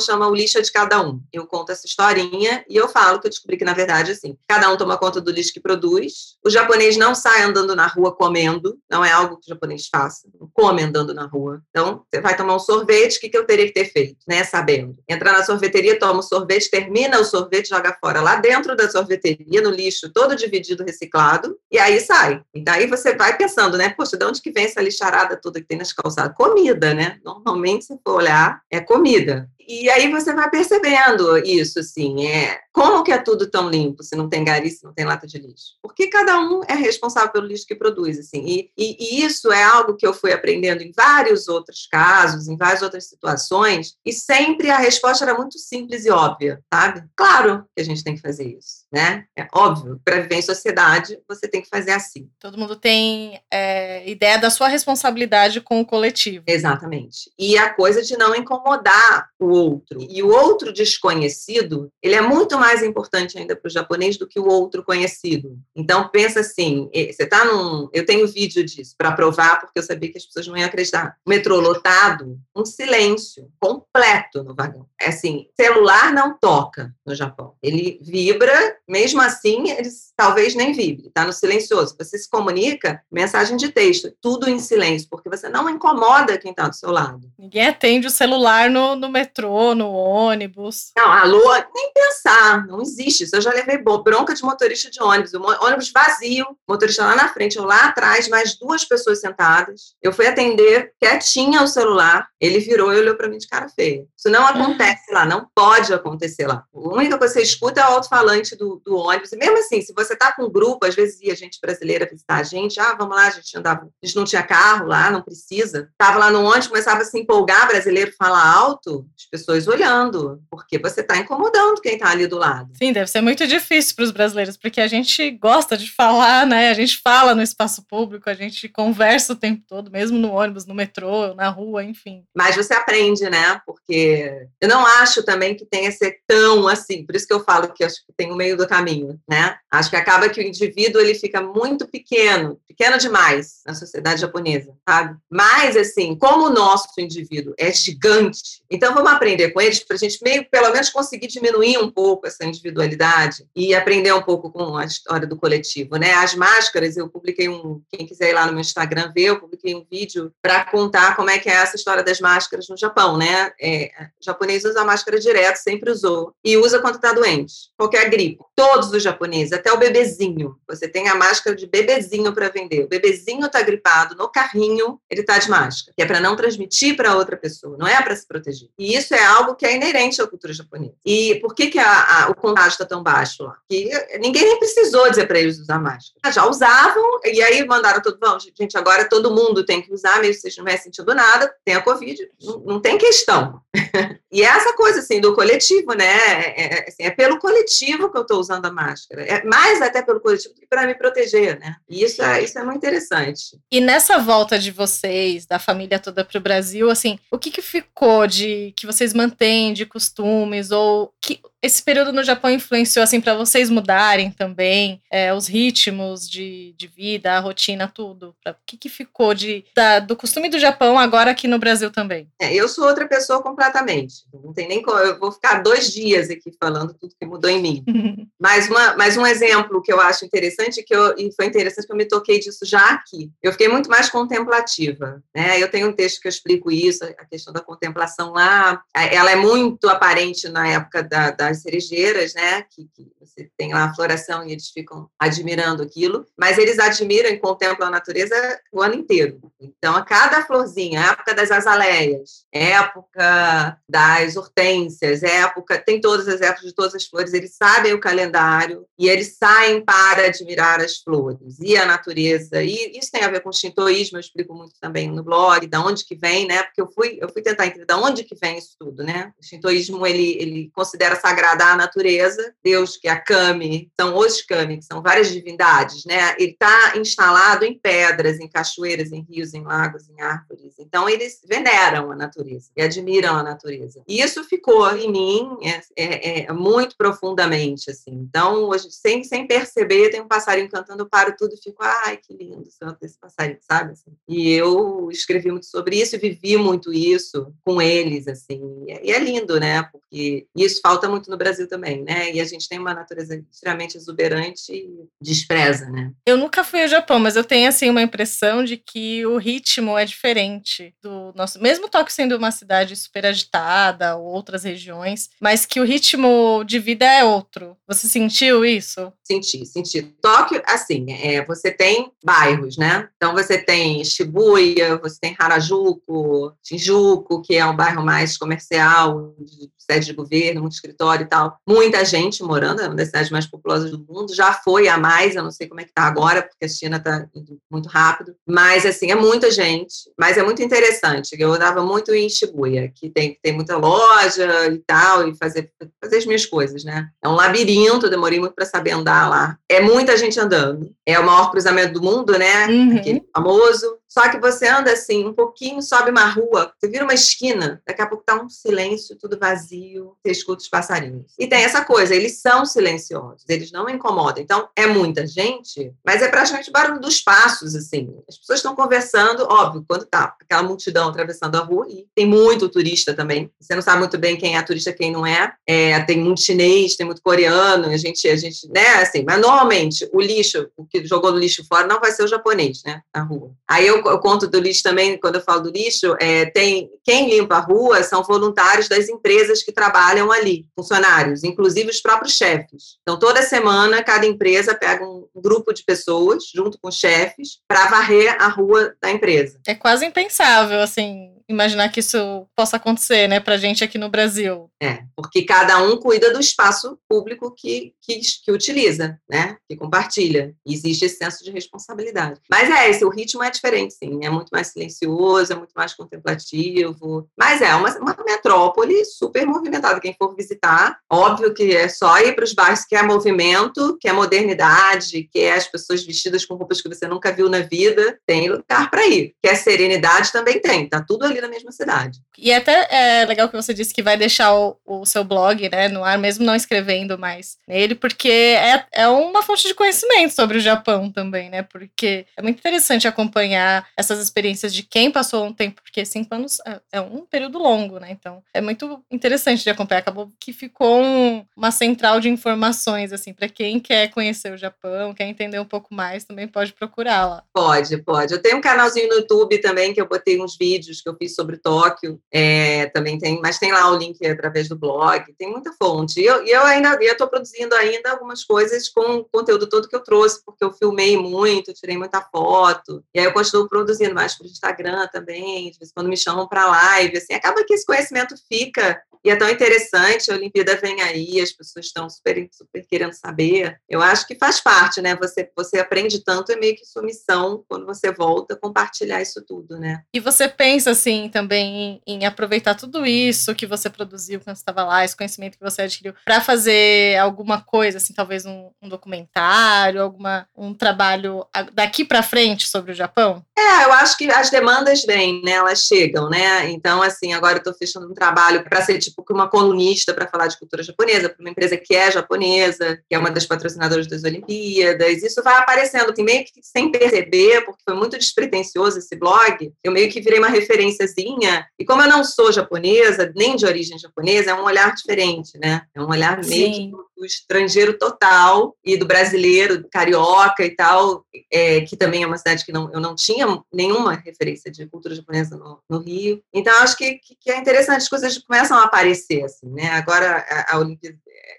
[0.00, 1.20] chama O Lixo é de Cada Um.
[1.32, 4.70] Eu conto essa historinha e eu falo que eu descobri que, na verdade, assim, cada
[4.70, 6.36] um toma conta do lixo que produz.
[6.44, 10.28] O japonês não sai andando na rua comendo, não é algo que o japonês faça,
[10.38, 11.62] não come andando na rua.
[11.70, 14.42] Então, você vai tomar um sorvete, o que, que eu teria que ter feito, né,
[14.42, 14.96] sabendo?
[15.08, 19.62] Entrar na sorveteria, toma o sorvete, termina o sorvete, joga fora lá dentro da sorveteria,
[19.62, 22.42] no lixo, todo dividido, reciclado, e aí sai.
[22.54, 25.66] E daí você vai pensando, né, poxa, de onde que vem essa lixarada toda que
[25.66, 26.34] tem nas calçadas?
[26.36, 27.20] Comida, né?
[27.24, 29.48] Normalmente, se for olhar, é comida.
[29.66, 34.14] E aí você vai percebendo isso, assim, é como que é tudo tão limpo se
[34.14, 35.76] não tem gari, se não tem lata de lixo?
[35.82, 38.44] Porque cada um é responsável pelo lixo que produz, assim.
[38.44, 42.56] E, e, e, isso é algo que eu fui aprendendo em vários outros casos, em
[42.56, 47.02] várias outras situações, e sempre a resposta era muito simples e óbvia, sabe?
[47.16, 49.24] Claro que a gente tem que fazer isso, né?
[49.34, 52.28] É óbvio, para viver em sociedade, você tem que fazer assim.
[52.38, 56.44] Todo mundo tem é, ideia da sua responsabilidade com o coletivo.
[56.46, 57.30] Exatamente.
[57.38, 59.98] E a coisa de não incomodar o outro.
[60.00, 64.38] E o outro desconhecido, ele é muito mais importante ainda para o japonês do que
[64.38, 65.58] o outro conhecido.
[65.74, 67.88] Então, pensa assim, você está num...
[67.92, 71.16] Eu tenho vídeo disso para provar, porque eu sabia que as pessoas não iam acreditar.
[71.26, 74.86] Metrô lotado, um silêncio completo no vagão.
[75.00, 77.54] É assim, celular não toca no Japão.
[77.62, 81.94] Ele vibra, mesmo assim, eles talvez nem vibre, está no silencioso.
[81.98, 86.68] Você se comunica, mensagem de texto, tudo em silêncio, porque você não incomoda quem está
[86.68, 87.30] do seu lado.
[87.38, 90.92] Ninguém atende o celular no, no metrô, no ônibus.
[90.96, 93.36] Não, alô, nem pensar, não existe isso.
[93.36, 97.56] Eu já levei bronca de motorista de ônibus, o ônibus vazio, motorista lá na frente,
[97.56, 99.94] eu lá atrás, mais duas pessoas sentadas.
[100.02, 104.04] Eu fui atender, quietinha o celular, ele virou e olhou para mim de cara feia.
[104.26, 106.64] Isso não acontece lá, não pode acontecer lá.
[106.74, 109.80] A única coisa que você escuta é o alto-falante do, do ônibus, e mesmo assim,
[109.80, 112.96] se você está com um grupo, às vezes ia gente brasileira visitar a gente, ah,
[112.98, 115.88] vamos lá, a gente andava, a gente não tinha carro lá, não precisa.
[115.96, 120.76] Tava lá no ônibus, começava a se empolgar, brasileiro fala alto, as pessoas olhando, porque
[120.76, 122.72] você está incomodando quem está ali do lado.
[122.76, 126.70] Sim, deve ser muito difícil para os brasileiros, porque a gente gosta de falar, né?
[126.70, 130.66] A gente fala no espaço público, a gente conversa o tempo todo, mesmo no ônibus,
[130.66, 132.24] no metrô, na rua, enfim.
[132.34, 133.60] Mas você aprende, né?
[133.64, 134.15] Porque
[134.60, 137.84] eu não acho também que tenha ser tão assim, por isso que eu falo que
[137.84, 139.56] acho que tem o meio do caminho, né?
[139.70, 144.72] Acho que acaba que o indivíduo ele fica muito pequeno, pequeno demais na sociedade japonesa,
[144.88, 145.16] sabe?
[145.30, 149.98] Mas assim, como o nosso indivíduo é gigante, então vamos aprender com eles para a
[149.98, 154.76] gente meio, pelo menos, conseguir diminuir um pouco essa individualidade e aprender um pouco com
[154.76, 156.12] a história do coletivo, né?
[156.14, 159.74] As máscaras, eu publiquei um, quem quiser ir lá no meu Instagram ver, eu publiquei
[159.74, 163.52] um vídeo para contar como é que é essa história das máscaras no Japão, né?
[163.60, 163.90] É,
[164.20, 168.38] o japonês usa máscara direto, sempre usou e usa quando está doente, qualquer gripe.
[168.54, 172.84] Todos os japoneses, até o bebezinho, você tem a máscara de bebezinho para vender.
[172.84, 176.96] O bebezinho está gripado no carrinho, ele está de máscara, que é para não transmitir
[176.96, 178.68] para outra pessoa, não é para se proteger.
[178.78, 180.94] E isso é algo que é inerente à cultura japonesa.
[181.04, 183.56] E por que, que a, a, o contágio está tão baixo lá?
[183.68, 183.90] Que
[184.20, 186.32] ninguém nem precisou dizer para eles usar máscara.
[186.32, 190.34] Já usavam, e aí mandaram todo mundo, gente, agora todo mundo tem que usar, mesmo
[190.34, 193.60] se vocês não estiverem sentindo nada, tem a Covid, não, não tem questão.
[194.32, 196.04] e é essa coisa, assim, do coletivo, né?
[196.04, 199.22] É, é, assim, é pelo coletivo que eu estou usando a máscara.
[199.22, 201.76] É mais até pelo coletivo do que para me proteger, né?
[201.88, 203.58] E isso é, isso é muito interessante.
[203.70, 207.62] E nessa volta de vocês, da família toda para o Brasil, assim, o que, que
[207.62, 213.20] ficou de que vocês mantêm de costumes ou que esse período no Japão influenciou assim
[213.20, 218.34] para vocês mudarem também é, os ritmos de, de vida, a rotina, tudo?
[218.46, 222.28] O que, que ficou de, da, do costume do Japão agora aqui no Brasil também?
[222.40, 224.24] É, eu sou outra pessoa completamente.
[224.32, 227.60] Não tem nem como, eu vou ficar dois dias aqui falando tudo que mudou em
[227.60, 227.84] mim.
[228.40, 231.92] mas, uma, mas um exemplo que eu acho interessante que eu, e foi interessante que
[231.92, 233.30] eu me toquei disso já aqui.
[233.42, 235.22] Eu fiquei muito mais contemplativa.
[235.34, 235.60] Né?
[235.60, 238.82] Eu tenho um texto que eu explico isso, a questão da contemplação lá.
[238.94, 242.62] Ela é muito aparente na época da, das cerejeiras, né?
[242.62, 247.28] Que, que, você tem lá a floração e eles ficam admirando aquilo, mas eles admiram
[247.28, 248.34] e contemplam a natureza
[248.72, 249.40] o ano inteiro.
[249.60, 256.68] Então, a cada florzinha, época das azaleias, época das hortênsias, época, tem todas as épocas
[256.68, 261.58] de todas as flores, eles sabem o calendário e eles saem para admirar as flores
[261.60, 262.62] e a natureza.
[262.62, 265.80] E isso tem a ver com o shintoísmo, eu explico muito também no blog, da
[265.80, 266.62] onde que vem, né?
[266.62, 269.32] Porque eu fui, eu fui tentar entender da onde que vem isso tudo, né?
[269.40, 274.40] O shintoísmo, ele, ele considera sagrada a natureza, Deus que é a Kami, são os
[274.40, 276.34] Kami, que são várias divindades, né?
[276.38, 280.74] Ele está instalado em pedras, em cachoeiras, em rios, em lagos, em árvores.
[280.78, 284.02] Então, eles veneram a natureza e admiram a natureza.
[284.08, 288.12] E isso ficou em mim é, é, é muito profundamente, assim.
[288.12, 292.16] Então, hoje, sem, sem perceber, tem um passarinho cantando, eu paro tudo e fico, ai,
[292.16, 292.66] que lindo
[293.00, 293.92] desse passarinho, sabe?
[293.92, 294.12] Assim.
[294.26, 298.84] E eu escrevi muito sobre isso e vivi muito isso com eles, assim.
[298.86, 299.82] E é lindo, né?
[299.82, 302.32] Porque isso falta muito no Brasil também, né?
[302.32, 304.88] E a gente tem uma natureza extremamente exuberante e
[305.20, 306.12] despreza, né?
[306.26, 309.96] Eu nunca fui ao Japão, mas eu tenho, assim, uma impressão de que o ritmo
[309.96, 311.60] é diferente do nosso...
[311.60, 316.78] Mesmo Tóquio sendo uma cidade super agitada, ou outras regiões, mas que o ritmo de
[316.78, 317.76] vida é outro.
[317.86, 319.12] Você sentiu isso?
[319.24, 320.02] Senti, senti.
[320.20, 323.08] Tóquio, assim, é, você tem bairros, né?
[323.16, 329.70] Então, você tem Shibuya, você tem Harajuku, Shinjuku, que é um bairro mais comercial, de
[329.78, 331.58] sede de governo, muito escritório e tal.
[331.66, 334.34] Muita gente morando, é uma das cidades mais populosas do mundo.
[334.34, 336.96] Já foi a mais, eu não sei como é que está agora, porque a China
[336.96, 338.34] está indo muito rápido.
[338.46, 340.10] Mas, assim, é muita gente.
[340.18, 341.36] Mas é muito interessante.
[341.38, 345.70] Eu andava muito em Shibuya, que tem, tem muita loja e tal, e fazer,
[346.02, 347.08] fazer as minhas coisas, né?
[347.22, 349.58] É um labirinto, demorei muito para saber andar lá.
[349.68, 350.90] É muita gente andando.
[351.04, 352.66] É o maior cruzamento do mundo, né?
[352.66, 352.96] Uhum.
[352.96, 353.98] Aquele famoso.
[354.08, 358.00] Só que você anda assim, um pouquinho, sobe uma rua, você vira uma esquina, daqui
[358.00, 361.34] a pouco tá um silêncio, tudo vazio, você escuta os passarinhos.
[361.38, 364.42] E tem essa coisa, eles são silenciosos, eles não incomodam.
[364.42, 368.16] Então, é muita gente, mas é praticamente o barulho dos passos, assim.
[368.28, 372.68] As pessoas estão conversando, óbvio, quando tá aquela multidão atravessando a rua, e tem muito
[372.68, 373.50] turista também.
[373.60, 375.52] Você não sabe muito bem quem é turista, quem não é.
[375.66, 379.24] é tem muito chinês, tem muito coreano, a gente, a gente, né, assim.
[379.26, 382.82] Mas normalmente, o lixo, o que jogou no lixo fora, não vai ser o japonês,
[382.84, 383.50] né, na rua.
[383.68, 387.30] Aí eu eu conto do lixo também, quando eu falo do lixo, é, tem quem
[387.30, 392.98] limpa a rua são voluntários das empresas que trabalham ali, funcionários, inclusive os próprios chefes.
[393.02, 398.36] Então, toda semana, cada empresa pega um grupo de pessoas, junto com chefes, para varrer
[398.40, 399.60] a rua da empresa.
[399.66, 404.68] É quase impensável, assim, imaginar que isso possa acontecer, né, para gente aqui no Brasil.
[404.82, 410.54] É, porque cada um cuida do espaço público que, que, que utiliza, né, que compartilha.
[410.66, 412.40] E existe esse senso de responsabilidade.
[412.50, 415.94] Mas é esse, o ritmo é diferente, sim, é muito mais silencioso, é muito mais
[415.94, 417.28] contemplativo.
[417.36, 420.00] Mas é uma, uma metrópole super movimentada.
[420.00, 424.08] Quem for visitar, óbvio que é só ir para os bairros que é movimento, que
[424.08, 428.18] é modernidade, que é as pessoas vestidas com roupas que você nunca viu na vida,
[428.26, 429.34] tem lugar para ir.
[429.42, 432.20] Que é serenidade também tem, tá tudo ali na mesma cidade.
[432.38, 435.88] E até é legal que você disse que vai deixar o, o seu blog né,
[435.88, 440.58] no ar, mesmo não escrevendo mais nele, porque é, é uma fonte de conhecimento sobre
[440.58, 441.62] o Japão também, né?
[441.62, 446.58] Porque é muito interessante acompanhar essas experiências de quem passou um tempo, porque cinco anos
[446.66, 448.08] é, é um período longo, né?
[448.10, 450.00] Então é muito interessante de acompanhar.
[450.00, 455.14] Acabou que ficou um, uma central de informações, assim, para quem quer conhecer o Japão,
[455.14, 457.44] quer entender um pouco mais, também pode procurar lá.
[457.52, 458.32] Pode, pode.
[458.32, 461.34] Eu tenho um canalzinho no YouTube também que eu botei uns vídeos que eu fiz
[461.34, 465.72] sobre Tóquio, é, também tem, mas tem lá o link através do blog, tem muita
[465.72, 466.20] fonte.
[466.20, 470.02] E eu, eu ainda estou produzindo ainda algumas coisas com o conteúdo todo que eu
[470.02, 474.46] trouxe, porque eu filmei muito, tirei muita foto, e aí eu continuo produzindo mais para
[474.46, 477.86] o Instagram também, de vez em quando me chamam para live, assim, acaba que esse
[477.86, 482.86] conhecimento fica e é tão interessante, a Olimpíada vem aí, as pessoas estão super, super
[482.86, 483.76] querendo saber.
[483.88, 485.16] Eu acho que faz parte, né?
[485.16, 489.80] Você, você aprende tanto, é meio que sua missão, quando você volta, compartilhar isso tudo,
[489.80, 490.04] né?
[490.14, 494.84] E você pensa, assim, também em, em aproveitar tudo isso que você produziu quando estava
[494.84, 500.00] lá, esse conhecimento que você adquiriu, para fazer alguma coisa, assim, talvez um, um documentário,
[500.00, 503.44] alguma, um trabalho daqui para frente sobre o Japão?
[503.58, 505.52] É, eu acho que as demandas vêm, né?
[505.52, 506.70] Elas chegam, né?
[506.70, 510.46] Então, assim, agora eu estou fechando um trabalho para ser tipo uma colunista para falar
[510.48, 514.24] de cultura japonesa, para uma empresa que é japonesa, que é uma das patrocinadoras das
[514.24, 515.22] Olimpíadas.
[515.22, 519.72] Isso vai aparecendo, assim, meio que sem perceber, porque foi muito despretensioso esse blog.
[519.82, 521.66] Eu meio que virei uma referenciazinha.
[521.78, 525.80] E como eu não sou japonesa, nem de origem japonesa, é um olhar diferente, né?
[525.94, 531.80] É um olhar meio do estrangeiro total e do brasileiro, do carioca e tal, é,
[531.80, 535.56] que também é uma cidade que não, eu não tinha nenhuma referência de cultura japonesa
[535.56, 536.42] no, no Rio.
[536.52, 539.88] Então, acho que, que, é interessante, as coisas começam a aparecer, assim, né?
[539.90, 541.16] Agora, a, a Olimpíada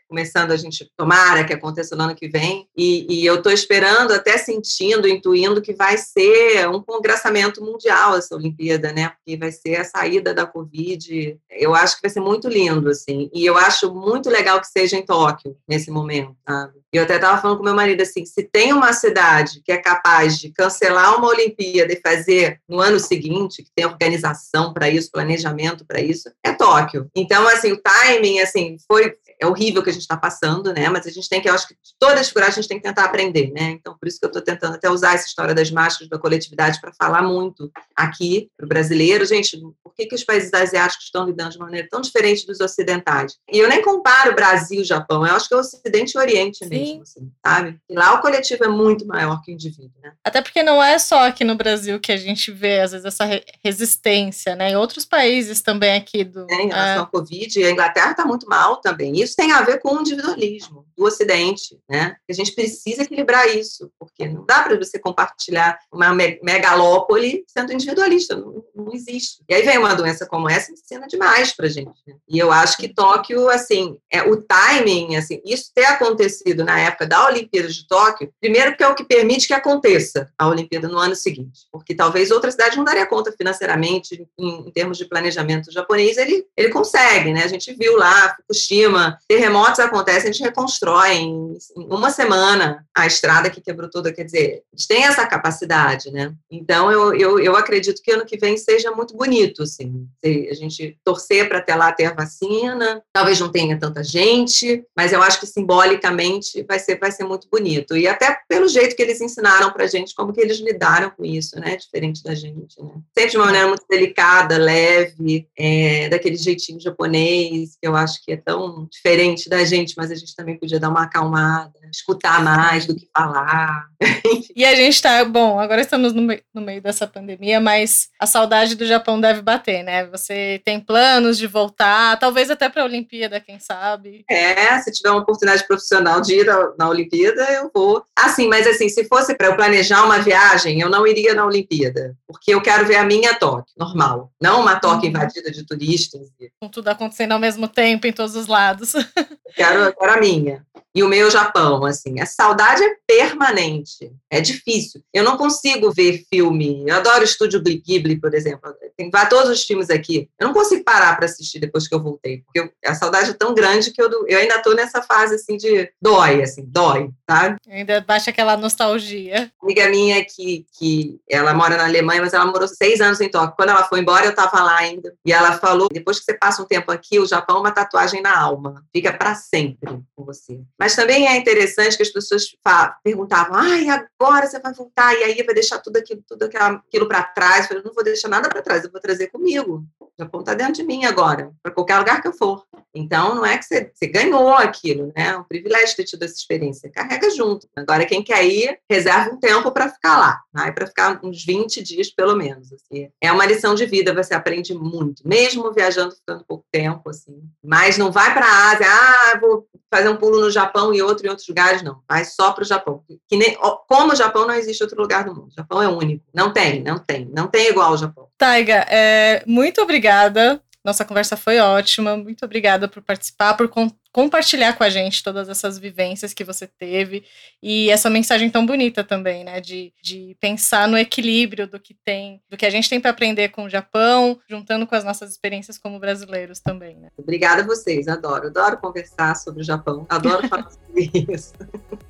[0.07, 4.11] começando a gente tomara que aconteça no ano que vem e, e eu estou esperando
[4.11, 9.09] até sentindo intuindo que vai ser um congressamento mundial essa Olimpíada né?
[9.09, 11.37] Porque vai ser a saída da Covid.
[11.49, 13.29] Eu acho que vai ser muito lindo assim.
[13.33, 16.73] E eu acho muito legal que seja em Tóquio nesse momento sabe?
[16.91, 20.39] Eu até estava falando com meu marido assim se tem uma cidade que é capaz
[20.39, 25.85] de cancelar uma Olimpíada e fazer no ano seguinte que tem organização para isso planejamento
[25.85, 27.09] para isso é Tóquio.
[27.15, 30.89] Então assim o timing assim foi é horrível que a gente está passando, né?
[30.89, 32.77] Mas a gente tem que, eu acho que de todas as figuras a gente tem
[32.77, 33.71] que tentar aprender, né?
[33.71, 36.81] Então, por isso que eu estou tentando até usar essa história das máscaras da coletividade
[36.81, 39.25] para falar muito aqui para o brasileiro.
[39.25, 43.35] Gente, por que, que os países asiáticos estão lidando de maneira tão diferente dos ocidentais?
[43.51, 46.21] E eu nem comparo Brasil e Japão, eu acho que é o Ocidente e o
[46.21, 46.69] Oriente Sim.
[46.69, 47.79] mesmo, assim, sabe?
[47.89, 50.13] E lá o coletivo é muito maior que o indivíduo, né?
[50.23, 53.25] Até porque não é só aqui no Brasil que a gente vê, às vezes, essa
[53.63, 54.71] resistência, né?
[54.71, 56.47] Em outros países também aqui do...
[56.49, 57.03] É, em relação é...
[57.03, 59.19] à Covid, a Inglaterra está muito mal também.
[59.19, 62.15] Isso tem a ver com o individualismo do Ocidente, né?
[62.29, 68.35] A gente precisa equilibrar isso, porque não dá para você compartilhar uma megalópole sendo individualista,
[68.35, 69.43] não, não, existe.
[69.47, 72.01] E aí vem uma doença como essa, ensina demais para gente.
[72.05, 72.15] Né?
[72.27, 77.05] E eu acho que Tóquio, assim, é o timing, assim, isso ter acontecido na época
[77.05, 80.97] da Olimpíada de Tóquio, primeiro que é o que permite que aconteça a Olimpíada no
[80.97, 85.71] ano seguinte, porque talvez outra cidade não daria conta financeiramente em, em termos de planejamento
[85.71, 87.43] japonês, ele ele consegue, né?
[87.43, 93.49] A gente viu lá Fukushima, terremotos acontecem, a gente reconstrói em, uma semana a estrada
[93.49, 96.33] que quebrou toda, quer dizer, eles têm essa capacidade, né?
[96.51, 100.97] Então, eu, eu, eu acredito que ano que vem seja muito bonito, assim, a gente
[101.03, 105.39] torcer para até lá ter a vacina, talvez não tenha tanta gente, mas eu acho
[105.39, 109.71] que simbolicamente vai ser, vai ser muito bonito, e até pelo jeito que eles ensinaram
[109.71, 112.93] para a gente, como que eles lidaram com isso, né, diferente da gente, né?
[113.17, 118.31] Sempre de uma maneira muito delicada, leve, é, daquele jeitinho japonês, que eu acho que
[118.31, 119.06] é tão diferente
[119.49, 123.87] da gente, mas a gente também podia dar uma acalmada, escutar mais do que falar.
[124.55, 128.25] e a gente tá, bom, agora estamos no, meio, no meio dessa pandemia, mas a
[128.25, 130.05] saudade do Japão deve bater, né?
[130.07, 134.23] Você tem planos de voltar, talvez até para a Olimpíada, quem sabe?
[134.29, 136.47] É, se tiver uma oportunidade profissional de ir
[136.77, 138.03] na Olimpíada, eu vou.
[138.15, 142.15] Assim, mas assim, se fosse para eu planejar uma viagem, eu não iria na Olimpíada,
[142.27, 145.15] porque eu quero ver a minha Tóquio, normal, não uma Tóquio uhum.
[145.15, 146.21] invadida de turistas.
[146.61, 148.93] Com tudo acontecendo ao mesmo tempo em todos os lados.
[149.47, 154.11] Eu quero, eu quero a minha e o meu Japão, assim, a saudade é permanente,
[154.29, 155.01] é difícil.
[155.13, 159.63] Eu não consigo ver filme, eu adoro o Estúdio Ghibli, por exemplo, tem todos os
[159.63, 162.95] filmes aqui, eu não consigo parar para assistir depois que eu voltei, porque eu, a
[162.95, 166.63] saudade é tão grande que eu, eu ainda estou nessa fase, assim, de dói, assim,
[166.65, 167.57] dói, sabe?
[167.69, 169.51] Ainda baixa aquela nostalgia.
[169.61, 173.55] Amiga minha que, que ela mora na Alemanha, mas ela morou seis anos em Tóquio,
[173.55, 176.61] quando ela foi embora eu estava lá ainda, e ela falou, depois que você passa
[176.61, 180.61] um tempo aqui, o Japão é uma tatuagem na alma, fica para sempre com você.
[180.79, 182.55] Mas também é interessante que as pessoas
[183.03, 187.23] perguntavam: ai, agora você vai voltar, e aí vai deixar tudo aquilo, tudo aquilo para
[187.23, 187.61] trás.
[187.61, 189.83] Eu falei, não vou deixar nada para trás, eu vou trazer comigo.
[189.99, 192.63] O Japão está dentro de mim agora, para qualquer lugar que eu for.
[192.93, 195.27] Então, não é que você, você ganhou aquilo, né?
[195.27, 196.89] É um privilégio ter tido essa experiência.
[196.89, 197.67] Carrega junto.
[197.75, 200.71] Agora, quem quer ir, reserva um tempo para ficar lá, né?
[200.71, 202.73] para ficar uns 20 dias, pelo menos.
[202.73, 203.09] Assim.
[203.21, 207.39] É uma lição de vida, você aprende muito, mesmo viajando ficando pouco tempo, assim.
[207.63, 211.25] Mas não vai para a Ásia, ah, vou fazer um pulo no Japão e outro
[211.25, 212.01] em outros lugares, não.
[212.07, 213.03] Vai só para o Japão.
[213.27, 215.47] Que nem, como o Japão, não existe outro lugar do mundo.
[215.47, 216.23] O Japão é único.
[216.33, 217.29] Não tem, não tem.
[217.33, 218.27] Não tem igual ao Japão.
[218.37, 220.61] Taiga, é, muito obrigada.
[220.83, 222.15] Nossa conversa foi ótima.
[222.15, 226.65] Muito obrigada por participar, por com, compartilhar com a gente todas essas vivências que você
[226.65, 227.23] teve
[227.61, 229.61] e essa mensagem tão bonita também, né?
[229.61, 233.49] De, de pensar no equilíbrio do que tem, do que a gente tem para aprender
[233.49, 237.09] com o Japão, juntando com as nossas experiências como brasileiros também, né?
[237.15, 241.53] Obrigada a vocês, adoro, adoro conversar sobre o Japão, adoro falar sobre isso.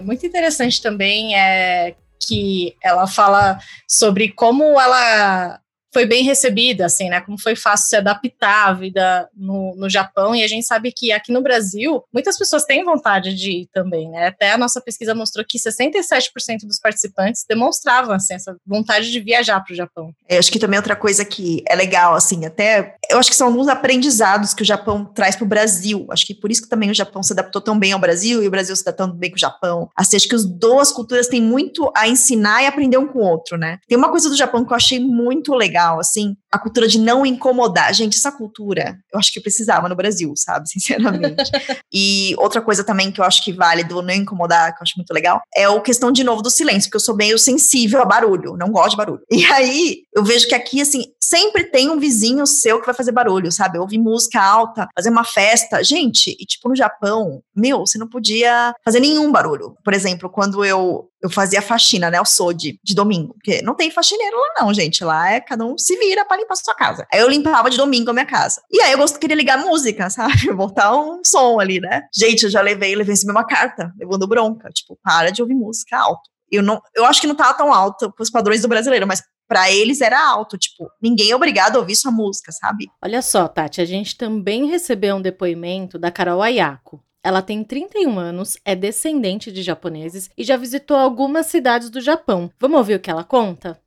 [0.00, 3.58] Muito interessante também é que ela fala
[3.88, 5.60] sobre como ela
[5.92, 7.20] foi bem recebida, assim, né?
[7.20, 10.34] Como foi fácil se adaptar à vida no, no Japão.
[10.34, 14.08] E a gente sabe que aqui no Brasil, muitas pessoas têm vontade de ir também,
[14.08, 14.28] né?
[14.28, 19.60] Até a nossa pesquisa mostrou que 67% dos participantes demonstravam, assim, essa vontade de viajar
[19.60, 20.12] para o Japão.
[20.28, 23.48] Eu acho que também outra coisa que é legal, assim, até eu acho que são
[23.48, 26.06] alguns aprendizados que o Japão traz para o Brasil.
[26.10, 28.46] Acho que por isso que também o Japão se adaptou tão bem ao Brasil e
[28.46, 29.88] o Brasil se adaptou tão bem com o Japão.
[29.96, 33.22] Assim, acho que as duas culturas têm muito a ensinar e aprender um com o
[33.22, 33.78] outro, né?
[33.88, 37.24] Tem uma coisa do Japão que eu achei muito legal, assim, a cultura de não
[37.24, 37.94] incomodar.
[37.94, 40.68] Gente, essa cultura, eu acho que precisava no Brasil, sabe?
[40.70, 41.50] Sinceramente.
[41.92, 44.96] e outra coisa também que eu acho que vale do não incomodar, que eu acho
[44.96, 48.04] muito legal, é a questão de novo do silêncio, porque eu sou meio sensível a
[48.04, 49.20] barulho, não gosto de barulho.
[49.30, 53.12] E aí, eu vejo que aqui, assim, sempre tem um vizinho seu que vai fazer
[53.12, 53.78] barulho, sabe?
[53.78, 55.82] Ouvir música alta, fazer uma festa.
[55.84, 59.76] Gente, e tipo no Japão, meu, você não podia fazer nenhum barulho.
[59.84, 62.18] Por exemplo, quando eu eu fazia faxina, né?
[62.18, 63.34] Eu sou de, domingo.
[63.34, 65.04] Porque não tem faxineiro lá, não, gente.
[65.04, 67.06] Lá é cada um se vira para limpar a sua casa.
[67.12, 68.62] Aí eu limpava de domingo a minha casa.
[68.70, 70.52] E aí eu gosto, queria ligar música, sabe?
[70.52, 72.02] Botar um som ali, né?
[72.14, 74.70] Gente, eu já levei, levei recebi uma carta, levando bronca.
[74.70, 76.30] Tipo, para de ouvir música alto.
[76.50, 79.22] Eu, não, eu acho que não tava tão alto para os padrões do brasileiro, mas
[79.50, 82.88] para eles era alto, tipo, ninguém é obrigado a ouvir sua música, sabe?
[83.02, 87.02] Olha só, Tati, a gente também recebeu um depoimento da Carol Ayako.
[87.22, 92.50] Ela tem 31 anos, é descendente de japoneses e já visitou algumas cidades do Japão.
[92.58, 93.78] Vamos ouvir o que ela conta?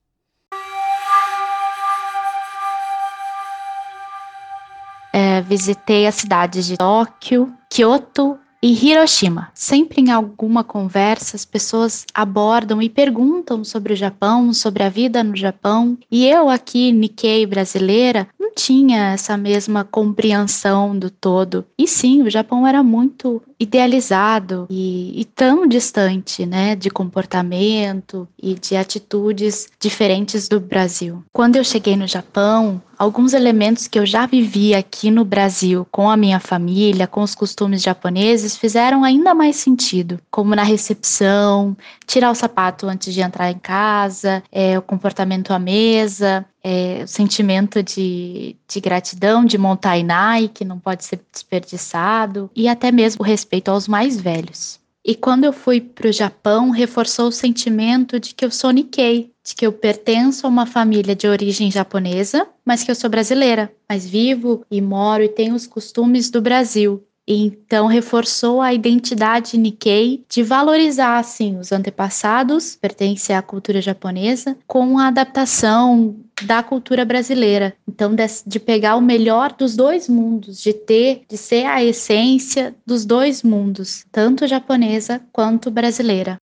[5.11, 9.49] É, visitei as cidades de Tóquio, Kyoto e Hiroshima.
[9.53, 15.21] Sempre em alguma conversa, as pessoas abordam e perguntam sobre o Japão, sobre a vida
[15.21, 15.97] no Japão.
[16.09, 21.65] E eu aqui, Nikkei brasileira, não tinha essa mesma compreensão do todo.
[21.77, 28.53] E sim, o Japão era muito idealizado e, e, tão distante, né, de comportamento e
[28.53, 31.23] de atitudes diferentes do Brasil.
[31.31, 36.09] Quando eu cheguei no Japão, alguns elementos que eu já vivi aqui no Brasil com
[36.09, 42.31] a minha família, com os costumes japoneses, fizeram ainda mais sentido, como na recepção, tirar
[42.31, 47.83] o sapato antes de entrar em casa, é, o comportamento à mesa, é, o sentimento
[47.83, 53.69] de, de gratidão, de montainai, que não pode ser desperdiçado, e até mesmo o respeito
[53.69, 54.81] aos mais velhos.
[55.05, 59.33] E quando eu fui para o Japão, reforçou o sentimento de que eu sou Nikkei,
[59.43, 63.69] de que eu pertenço a uma família de origem japonesa, mas que eu sou brasileira,
[63.89, 67.03] mas vivo e moro e tenho os costumes do Brasil.
[67.27, 74.99] Então reforçou a identidade Nikkei de valorizar assim os antepassados, pertence à cultura japonesa, com
[74.99, 77.73] a adaptação da cultura brasileira.
[77.87, 82.75] Então de, de pegar o melhor dos dois mundos, de ter, de ser a essência
[82.85, 86.37] dos dois mundos, tanto japonesa quanto brasileira.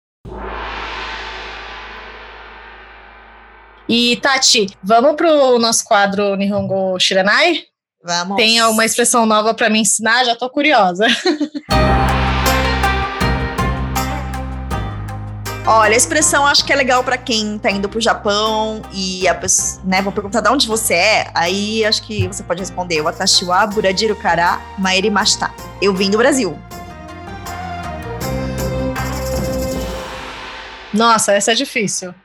[3.89, 7.63] E Tati, vamos pro nosso quadro Nihongo Shiranai?
[8.03, 8.37] Vamos.
[8.37, 10.23] Tem uma expressão nova para me ensinar?
[10.23, 11.07] Já tô curiosa.
[15.69, 19.35] Olha, a expressão acho que é legal para quem tá indo pro Japão e a
[19.35, 23.43] pessoa, né, vão perguntar de onde você é, aí acho que você pode responder, Watashi
[23.43, 25.51] wa Buradiru kara maerimashita.
[25.81, 26.57] Eu vim do Brasil.
[30.93, 32.15] Nossa, essa é difícil.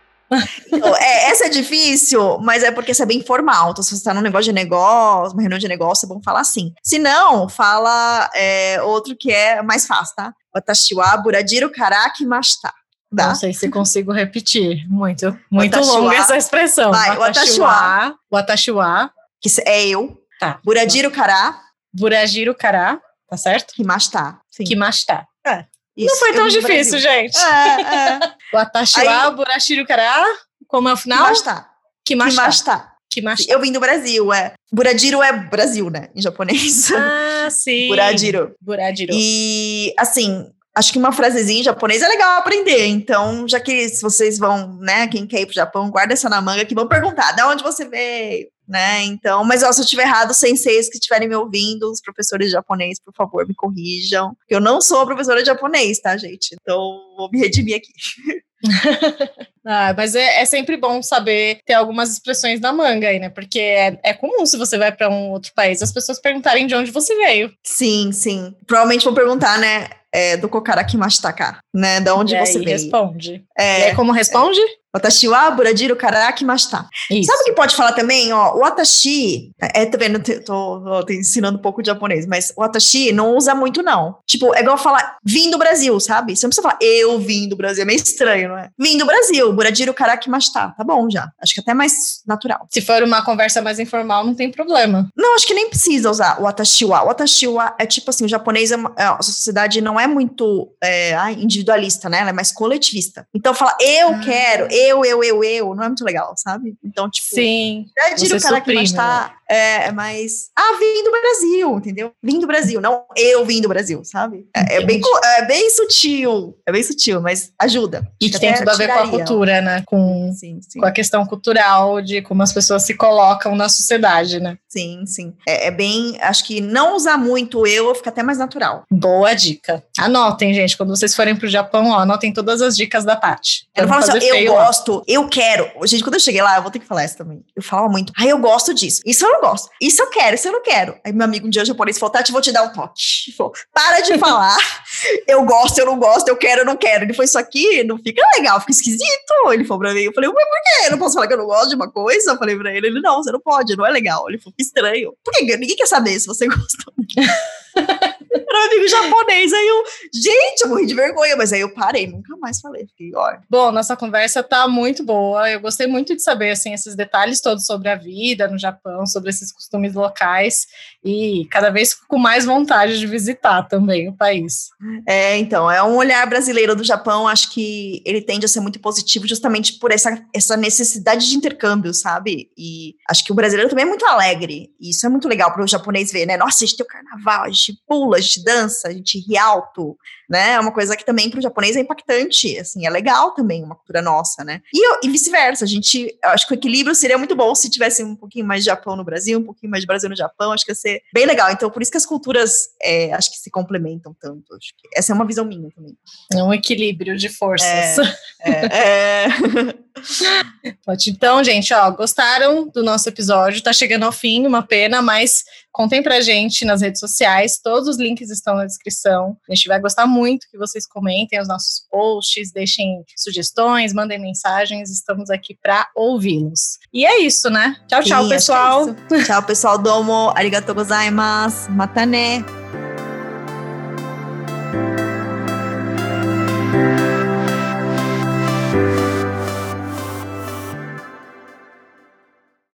[0.73, 3.71] Então, é, essa é difícil, mas é porque isso é bem formal.
[3.71, 6.41] Então, se você está num negócio de negócio, uma reunião de negócio, é bom falar
[6.41, 6.73] assim.
[6.83, 10.33] Se não, fala é, outro que é mais fácil, tá?
[10.55, 12.73] Watashi wa Buradiru Karaki Mashita.
[13.11, 13.29] Dá?
[13.29, 14.89] Não sei se consigo repetir.
[14.89, 16.91] Muito, muito longa essa expressão.
[16.91, 18.15] Vai, Watashi wa.
[18.31, 19.11] Watashi wa.
[19.41, 20.19] Que é eu.
[20.41, 20.59] Tá.
[20.65, 21.55] Buradiru Kara.
[21.93, 22.99] Buradiru Kara.
[23.29, 23.75] Tá certo?
[23.75, 24.39] Kimashita.
[24.51, 24.65] Sim.
[24.65, 25.27] Kimashita.
[25.47, 25.67] É.
[25.97, 27.39] Isso, não foi tão difícil, gente.
[27.39, 28.21] É, é.
[28.53, 30.25] Watashi wa Burashiru Kara.
[30.67, 31.25] Como é o final?
[31.27, 31.67] Kimashita.
[32.05, 32.43] Kimashita.
[32.43, 32.93] Kimashita.
[33.11, 33.53] Kimashita.
[33.53, 34.55] Eu vim do Brasil, é.
[34.73, 36.09] Buradiru é Brasil, né?
[36.15, 36.91] Em japonês.
[36.93, 37.89] Ah, sim.
[37.89, 38.55] Buradiru.
[38.59, 39.13] Buradiru.
[39.15, 42.87] E, assim, acho que uma frasezinha em japonês é legal aprender.
[42.87, 46.41] Então, já que se vocês vão, né, quem quer ir pro Japão, guarda essa na
[46.41, 49.05] manga que vão perguntar de onde você veio, né?
[49.05, 52.53] Então, mas ó, se eu estiver errado, senseis que estiverem me ouvindo, os professores de
[52.53, 54.37] japonês, por favor, me corrijam.
[54.49, 56.57] Eu não sou professora de japonês, tá, gente?
[56.61, 56.79] Então,
[57.17, 57.93] vou me redimir aqui.
[59.65, 63.29] ah, mas é, é, sempre bom saber ter algumas expressões na manga aí, né?
[63.29, 66.75] Porque é, é comum se você vai para um outro país as pessoas perguntarem de
[66.75, 67.53] onde você veio.
[67.63, 68.55] Sim, sim.
[68.67, 69.89] Provavelmente vão perguntar, né?
[70.15, 72.01] É, do Kokaraki Mashitaka, né?
[72.01, 72.71] Da onde e você veio.
[72.71, 73.45] responde.
[73.57, 74.61] É, e aí, como responde?
[74.95, 76.87] Watashi wa buradiru karaki mashita.
[77.11, 77.31] Isso.
[77.31, 78.33] Sabe o que pode falar também?
[78.33, 82.53] Ó, o watashi, é, tá vendo, tô, tô, tô ensinando um pouco de japonês, mas
[82.57, 84.17] o watashi não usa muito não.
[84.27, 86.37] Tipo, é igual falar vim do Brasil, sabe?
[86.37, 88.69] Você não precisa falar eu vim do Brasil, é meio estranho, não é?
[88.79, 90.75] Vim do Brasil, buradiru karaki mashita.
[90.77, 91.29] Tá bom já.
[91.41, 92.67] Acho que até mais natural.
[92.71, 95.09] Se for uma conversa mais informal, não tem problema.
[95.17, 97.03] Não, acho que nem precisa usar o watashi wa.
[97.03, 100.07] O watashi wa é tipo assim, o japonês, é uma, é, a sociedade não é
[100.07, 102.21] muito é, individualista, né?
[102.21, 103.27] Ela é mais coletivista.
[103.35, 104.21] Então fala eu Ah.
[104.21, 106.77] quero, eu, eu, eu, eu, não é muito legal, sabe?
[106.85, 107.87] Então, tipo, Sim.
[107.97, 112.13] Buradiru Você karaki suprime, mashita é, é mais, ah, vim do Brasil, entendeu?
[112.23, 114.47] Vim do Brasil, não eu vim do Brasil, sabe?
[114.57, 115.01] É, é bem,
[115.39, 118.09] é bem sutil, é bem sutil, mas ajuda.
[118.21, 119.11] E que tem tudo a ver com a tiraria.
[119.19, 119.83] cultura, né?
[119.87, 120.81] Com, Sim, sim.
[120.81, 124.57] com a questão cultural de como as pessoas se colocam na sociedade, né?
[124.69, 125.35] Sim, sim.
[125.47, 126.17] É, é bem.
[126.21, 128.85] Acho que não usar muito eu fica até mais natural.
[128.91, 129.85] Boa dica.
[129.99, 133.67] Anotem, gente, quando vocês forem pro Japão, ó, anotem todas as dicas da Paty.
[133.77, 135.71] Eu não falo assim, eu feio gosto, eu quero.
[135.85, 137.45] Gente, quando eu cheguei lá, eu vou ter que falar isso também.
[137.55, 139.03] Eu falava muito, ah, eu gosto disso.
[139.05, 139.69] Isso eu não gosto.
[139.81, 140.97] Isso eu quero, isso eu não quero.
[141.05, 143.33] Aí meu amigo um dia japonês falou, Tati, vou te dar um toque.
[143.37, 144.57] Falou, para de falar.
[145.27, 147.05] eu gosto, eu não gosto, eu quero, eu não quero.
[147.05, 149.53] Ele falou, isso aqui não fica legal, fica esquisito.
[149.53, 150.87] Ele falou pra mim, eu falei, mas por quê?
[150.87, 152.33] Eu não posso falar que eu não gosto de uma coisa?
[152.33, 154.29] Eu falei pra ele, ele, não, você não pode, não é legal.
[154.29, 155.15] Ele falou, que estranho.
[155.25, 155.57] Por que?
[155.57, 158.12] Ninguém quer saber se você gosta.
[158.35, 162.07] Era um amigo japonês, aí eu, gente, eu morri de vergonha, mas aí eu parei,
[162.07, 162.87] nunca mais falei.
[162.87, 165.51] Fiquei, ó, Bom, nossa conversa tá muito boa.
[165.51, 169.31] Eu gostei muito de saber assim esses detalhes todos sobre a vida no Japão, sobre
[169.31, 170.67] esses costumes locais
[171.05, 174.71] e cada vez com mais vontade de visitar também o país.
[175.07, 178.81] É, então, é um olhar brasileiro do Japão, acho que ele tende a ser muito
[178.81, 182.51] positivo justamente por essa, essa necessidade de intercâmbio, sabe?
[182.57, 185.65] E acho que o brasileiro também é muito alegre, e isso é muito legal para
[185.65, 186.37] o japonês ver, né?
[186.37, 189.37] Nossa, a gente tem o carnaval, a gente pula, a gente dança, a gente ri
[189.37, 189.97] alto,
[190.29, 190.53] né?
[190.53, 193.75] É uma coisa que também para o japonês é impactante, assim, é legal também, uma
[193.75, 194.61] cultura nossa, né?
[194.73, 198.15] E, e vice-versa, a gente, acho que o equilíbrio seria muito bom se tivesse um
[198.15, 200.71] pouquinho mais de Japão no Brasil, um pouquinho mais de Brasil no Japão, acho que
[200.71, 201.51] ia ser bem legal.
[201.51, 204.55] Então, por isso que as culturas, é, acho que se complementam tanto.
[204.55, 205.97] Acho que essa é uma visão minha também.
[206.33, 207.99] É um equilíbrio de forças.
[208.41, 209.29] É, é.
[210.85, 211.11] Pode.
[211.11, 213.63] Então, gente, ó, gostaram do nosso episódio?
[213.63, 217.97] Tá chegando ao fim, uma pena, mas contem pra gente nas redes sociais, todos os
[217.99, 219.37] links estão na descrição.
[219.49, 224.91] A gente vai gostar muito que vocês comentem os nossos posts, deixem sugestões, mandem mensagens,
[224.91, 226.79] estamos aqui para ouvi-los.
[226.93, 227.77] E é isso, né?
[227.89, 228.83] Tchau, tchau, Sim, é pessoal.
[228.89, 229.25] isso.
[229.27, 229.79] Tchau, pessoal.
[229.79, 230.33] Domo.
[230.37, 231.71] Arigatou gozaimasu.
[231.71, 232.45] Matane.